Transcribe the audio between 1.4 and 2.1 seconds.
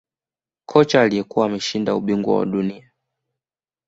ameshinda